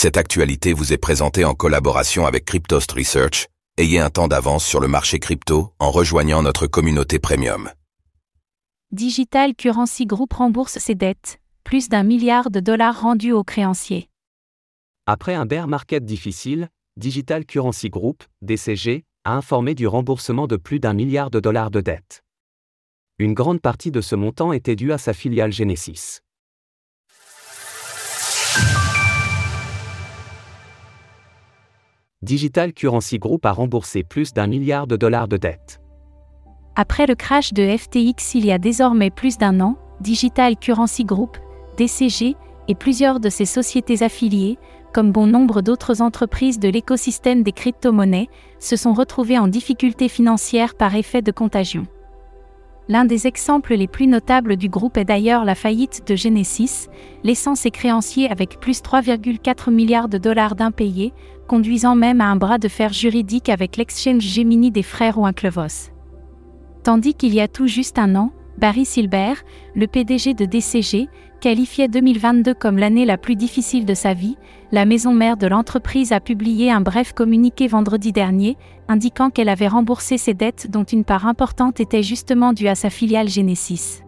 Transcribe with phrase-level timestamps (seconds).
[0.00, 3.48] Cette actualité vous est présentée en collaboration avec Cryptost Research.
[3.78, 7.68] Ayez un temps d'avance sur le marché crypto en rejoignant notre communauté premium.
[8.92, 14.08] Digital Currency Group rembourse ses dettes, plus d'un milliard de dollars rendus aux créanciers.
[15.06, 20.78] Après un bear market difficile, Digital Currency Group, DCG, a informé du remboursement de plus
[20.78, 22.22] d'un milliard de dollars de dettes.
[23.18, 26.20] Une grande partie de ce montant était due à sa filiale Genesis.
[32.28, 35.80] Digital Currency Group a remboursé plus d'un milliard de dollars de dettes.
[36.76, 41.38] Après le crash de FTX il y a désormais plus d'un an, Digital Currency Group,
[41.78, 42.36] DCG,
[42.68, 44.58] et plusieurs de ses sociétés affiliées,
[44.92, 50.74] comme bon nombre d'autres entreprises de l'écosystème des crypto-monnaies, se sont retrouvées en difficulté financière
[50.74, 51.86] par effet de contagion.
[52.90, 56.88] L'un des exemples les plus notables du groupe est d'ailleurs la faillite de Genesis,
[57.22, 61.12] laissant ses créanciers avec plus 3,4 milliards de dollars d'impayés,
[61.46, 65.90] conduisant même à un bras de fer juridique avec l'exchange Gemini des frères Winklevoss.
[66.82, 69.44] Tandis qu'il y a tout juste un an, Barry Silbert,
[69.76, 71.08] le PDG de DCG,
[71.40, 74.36] qualifiait 2022 comme l'année la plus difficile de sa vie,
[74.72, 78.56] la maison mère de l'entreprise a publié un bref communiqué vendredi dernier,
[78.88, 82.90] indiquant qu'elle avait remboursé ses dettes dont une part importante était justement due à sa
[82.90, 84.02] filiale Genesis.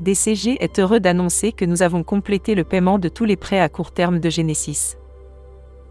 [0.00, 3.68] DCG est heureux d'annoncer que nous avons complété le paiement de tous les prêts à
[3.68, 4.96] court terme de Genesis.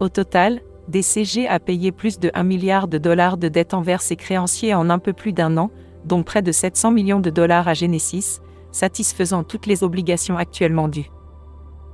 [0.00, 4.16] Au total, DCG a payé plus de 1 milliard de dollars de dettes envers ses
[4.16, 5.70] créanciers en un peu plus d'un an,
[6.08, 8.40] dont près de 700 millions de dollars à Genesis,
[8.72, 11.10] satisfaisant toutes les obligations actuellement dues.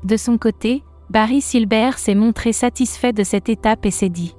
[0.04, 4.34] De son côté, Barry Silbert s'est montré satisfait de cette étape et s'est dit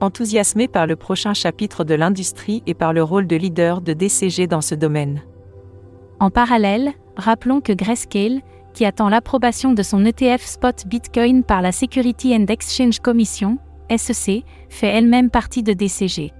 [0.00, 4.46] Enthousiasmé par le prochain chapitre de l'industrie et par le rôle de leader de DCG
[4.46, 5.22] dans ce domaine.
[6.20, 8.40] En parallèle, rappelons que Grayscale,
[8.74, 13.58] qui attend l'approbation de son ETF spot Bitcoin par la Security and Exchange Commission,
[13.94, 16.32] SEC, fait elle-même partie de DCG.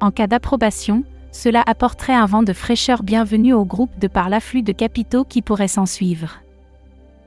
[0.00, 1.04] En cas d'approbation,
[1.36, 5.42] cela apporterait un vent de fraîcheur bienvenu au groupe de par l'afflux de capitaux qui
[5.42, 6.40] pourrait s'en suivre.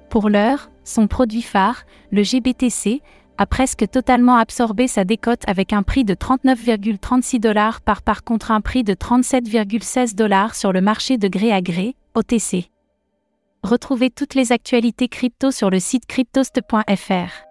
[0.09, 3.01] Pour l'heure, son produit phare, le GBTC,
[3.37, 8.59] a presque totalement absorbé sa décote avec un prix de 39,36 dollars par contre un
[8.59, 12.69] prix de 37,16 dollars sur le marché de gré à gré, OTC.
[13.63, 17.45] Retrouvez toutes les actualités crypto sur le site cryptost.fr.